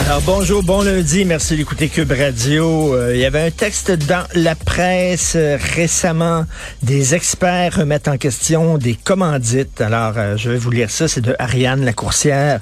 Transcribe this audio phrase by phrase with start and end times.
[0.00, 2.94] Alors bonjour, bon lundi, merci d'écouter Cube Radio.
[2.94, 6.44] Euh, il y avait un texte dans la presse euh, récemment.
[6.82, 9.80] Des experts remettent en question des commandites.
[9.80, 12.60] Alors euh, je vais vous lire ça, c'est de Ariane Lacourcière.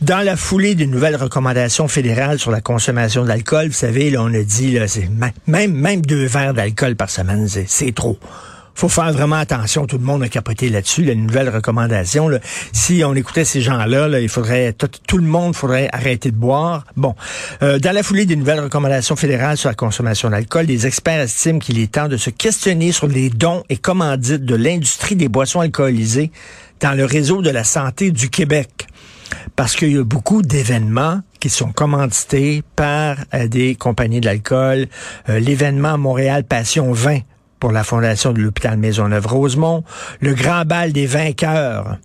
[0.00, 4.32] Dans la foulée d'une nouvelle recommandation fédérale sur la consommation d'alcool, vous savez, là on
[4.32, 5.08] a dit là, c'est
[5.46, 8.18] même même deux verres d'alcool par semaine, c'est trop
[8.74, 9.86] faut faire vraiment attention.
[9.86, 11.04] Tout le monde a capoté là-dessus.
[11.04, 12.30] La nouvelle recommandation,
[12.72, 16.84] si on écoutait ces gens-là, là, il faudrait tout, le monde faudrait arrêter de boire.
[16.96, 17.14] Bon,
[17.62, 21.58] euh, dans la foulée des nouvelles recommandations fédérales sur la consommation d'alcool, les experts estiment
[21.58, 25.60] qu'il est temps de se questionner sur les dons et commandites de l'industrie des boissons
[25.60, 26.30] alcoolisées
[26.80, 28.86] dans le réseau de la santé du Québec
[29.56, 34.86] parce qu'il y a beaucoup d'événements qui sont commandités par euh, des compagnies d'alcool.
[35.28, 37.20] Euh, L'événement Montréal Passion 20
[37.60, 39.84] pour la Fondation de l'hôpital Maisonneuve-Rosemont,
[40.20, 41.98] le Grand Bal des vainqueurs,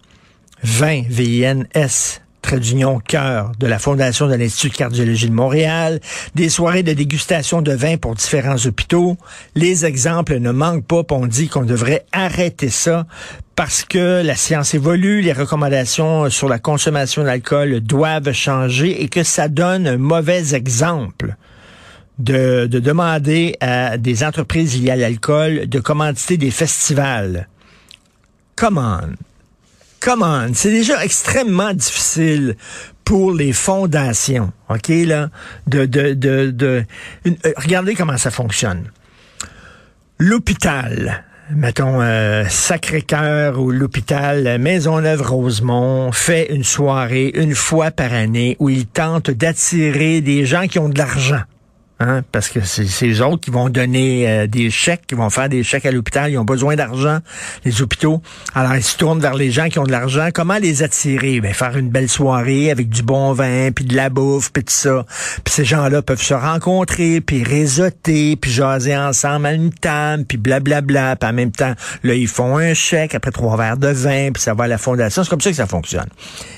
[0.63, 5.99] 20 VINS, trait d'union cœur de la Fondation de l'Institut de cardiologie de Montréal,
[6.35, 9.17] des soirées de dégustation de vin pour différents hôpitaux.
[9.55, 13.07] Les exemples ne manquent pas, on dit qu'on devrait arrêter ça
[13.55, 19.23] parce que la science évolue, les recommandations sur la consommation d'alcool doivent changer et que
[19.23, 21.35] ça donne un mauvais exemple
[22.19, 27.47] de, de, demander à des entreprises liées à l'alcool de commanditer des festivals.
[28.55, 29.15] Come on.
[30.53, 32.55] C'est déjà extrêmement difficile
[33.03, 35.29] pour les fondations, OK, là,
[35.67, 36.83] de, de, de, de
[37.27, 38.91] euh, regardez comment ça fonctionne.
[40.19, 48.69] L'hôpital, mettons euh, Sacré-Cœur ou l'hôpital Maisonneuve-Rosemont fait une soirée une fois par année où
[48.69, 51.41] il tente d'attirer des gens qui ont de l'argent.
[52.01, 55.47] Hein, parce que c'est eux autres qui vont donner euh, des chèques, qui vont faire
[55.47, 56.29] des chèques à l'hôpital.
[56.29, 57.19] Ils ont besoin d'argent,
[57.63, 58.21] les hôpitaux.
[58.53, 60.27] Alors, ils se tournent vers les gens qui ont de l'argent.
[60.33, 61.39] Comment les attirer?
[61.39, 64.73] Ben, faire une belle soirée avec du bon vin, puis de la bouffe, puis tout
[64.73, 65.05] ça.
[65.45, 70.37] Puis ces gens-là peuvent se rencontrer, puis réseauter, puis jaser ensemble à une table, puis
[70.37, 71.15] blablabla.
[71.15, 74.43] Puis en même temps, là, ils font un chèque après trois verres de vin, puis
[74.43, 75.23] ça va à la fondation.
[75.23, 76.09] C'est comme ça que ça fonctionne.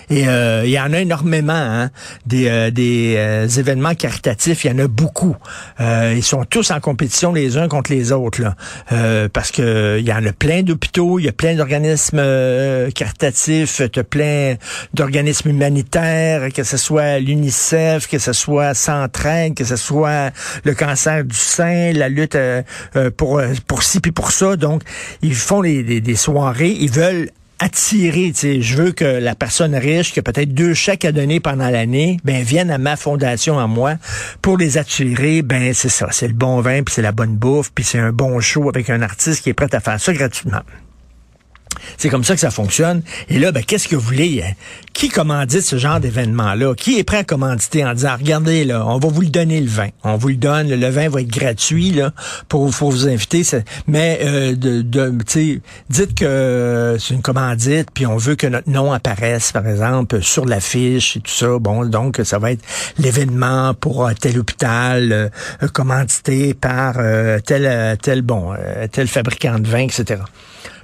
[0.10, 1.90] Et euh, il y en a énormément, hein,
[2.26, 4.66] des, euh, des événements caritatifs.
[4.66, 5.36] Il y en a beaucoup
[5.80, 8.56] euh, ils sont tous en compétition les uns contre les autres, là,
[8.92, 12.90] euh, parce que il y en a plein d'hôpitaux, il y a plein d'organismes euh,
[12.92, 14.56] caritatifs, tu plein
[14.94, 20.32] d'organismes humanitaires, que ce soit l'UNICEF, que ce soit Centraide, que ce soit
[20.64, 22.62] le cancer du sein, la lutte euh,
[22.96, 24.56] euh, pour pour ci puis pour ça.
[24.56, 24.84] Donc,
[25.22, 27.30] ils font des, des soirées, ils veulent
[27.60, 31.12] attirer, tu sais, je veux que la personne riche qui a peut-être deux chèques à
[31.12, 33.96] donner pendant l'année, ben vienne à ma fondation à moi
[34.42, 37.72] pour les attirer, ben c'est ça, c'est le bon vin puis c'est la bonne bouffe
[37.74, 40.62] puis c'est un bon show avec un artiste qui est prêt à faire ça gratuitement.
[41.98, 43.02] C'est comme ça que ça fonctionne.
[43.30, 44.44] Et là, ben, qu'est-ce que vous voulez?
[44.44, 44.54] Hein?
[44.98, 46.74] Qui commandite ce genre d'événement-là?
[46.74, 49.70] Qui est prêt à commanditer en disant, regardez, là, on va vous le donner le
[49.70, 49.90] vin.
[50.04, 52.14] On vous le donne, le vin va être gratuit là,
[52.50, 53.44] pour, pour vous inviter.
[53.86, 55.14] Mais euh, de, de
[55.92, 60.46] dites que c'est une commandite, puis on veut que notre nom apparaisse, par exemple, sur
[60.46, 61.60] l'affiche et tout ça.
[61.60, 62.64] Bon, donc ça va être
[62.98, 68.56] l'événement pour tel hôpital, euh, commandité par euh, tel, tel, bon,
[68.92, 70.22] tel fabricant de vin, etc.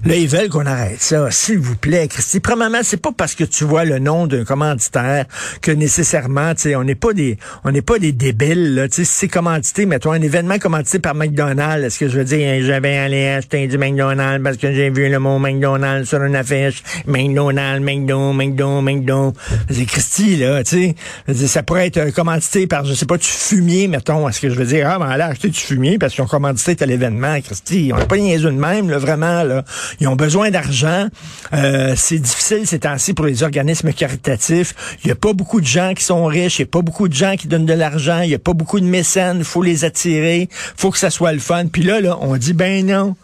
[0.05, 2.41] Là, ils veulent qu'on arrête ça, s'il vous plaît, Christy.
[2.41, 5.25] Premièrement, c'est pas parce que tu vois le nom d'un commanditaire
[5.61, 8.87] que nécessairement, tu sais, on n'est pas des, on n'est pas des débiles, là.
[8.87, 12.25] Tu sais, si c'est commandité, mettons un événement commandité par McDonald's, est-ce que je veux
[12.25, 16.35] dire, j'avais allé acheter du McDonald's parce que j'ai vu le mot McDonald's sur une
[16.35, 19.33] affiche, McDonald's, McDo, McDo, McDo.
[19.69, 20.93] C'est Christy, là, tu
[21.27, 21.47] sais.
[21.47, 24.27] Ça pourrait être commandité par, je sais pas, du fumier, mettons.
[24.27, 26.75] Est-ce que je veux dire, ah, ben, allez acheter du fumier parce qu'ils ont commandité
[26.75, 27.91] tel événement, Christy.
[27.93, 29.63] On n'a pas niaiseux de même, là, vraiment, là.
[29.99, 31.07] Ils ont besoin d'argent.
[31.53, 34.97] Euh, c'est difficile ces temps-ci pour les organismes caritatifs.
[35.03, 36.59] Il y a pas beaucoup de gens qui sont riches.
[36.59, 38.21] Il y a pas beaucoup de gens qui donnent de l'argent.
[38.21, 39.37] Il y a pas beaucoup de mécènes.
[39.39, 40.49] Il faut les attirer.
[40.51, 41.67] faut que ça soit le fun.
[41.67, 43.15] Puis là, là, on dit, ben non.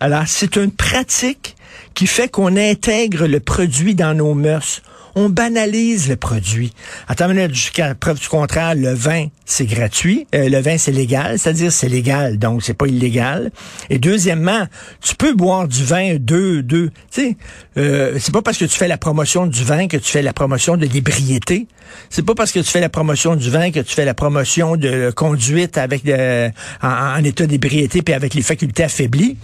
[0.00, 1.56] Alors, c'est une pratique
[1.94, 4.82] qui fait qu'on intègre le produit dans nos mœurs
[5.14, 6.72] on banalise le produit.
[7.08, 10.26] Attends une minute, jusqu'à preuve du contraire, le vin, c'est gratuit.
[10.34, 13.50] Euh, le vin, c'est légal, c'est-à-dire c'est légal, donc c'est pas illégal.
[13.90, 14.66] Et deuxièmement,
[15.00, 16.90] tu peux boire du vin deux, deux.
[17.10, 17.36] Tu sais,
[17.76, 20.32] euh, c'est pas parce que tu fais la promotion du vin que tu fais la
[20.32, 21.66] promotion de l'ébriété.
[22.10, 24.76] C'est pas parce que tu fais la promotion du vin que tu fais la promotion
[24.76, 26.48] de conduite avec de,
[26.82, 29.36] en, en état d'ébriété puis avec les facultés affaiblies.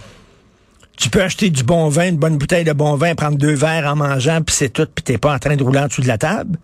[0.97, 3.87] Tu peux acheter du bon vin, une bonne bouteille de bon vin, prendre deux verres
[3.87, 6.07] en mangeant, puis c'est tout, puis t'es pas en train de rouler en dessous de
[6.07, 6.57] la table.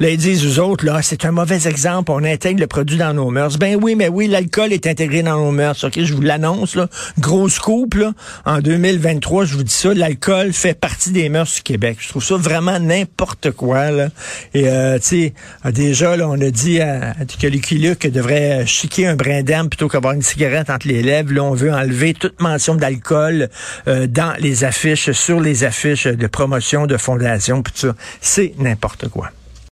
[0.00, 3.12] Là, ils disent aux autres, là, c'est un mauvais exemple, on intègre le produit dans
[3.12, 3.58] nos mœurs.
[3.58, 5.82] Ben oui, mais oui, l'alcool est intégré dans nos mœurs.
[5.82, 6.88] OK, je vous l'annonce, là.
[7.18, 8.12] Grosse coupe, là.
[8.44, 11.98] En 2023, je vous dis ça, l'alcool fait partie des mœurs du Québec.
[12.00, 14.08] Je trouve ça vraiment n'importe quoi, là.
[14.54, 15.32] Et, euh, tu
[15.64, 17.78] sais, déjà, là, on a dit à, que Lucky
[18.10, 21.32] devrait chiquer un brin d'herbe plutôt qu'avoir une cigarette entre les lèvres.
[21.32, 23.48] Là, on veut enlever toute mention d'alcool
[23.88, 27.94] euh, dans les affiches, sur les affiches de promotion de fondation, puis ça.
[28.20, 29.30] C'est n'importe quoi.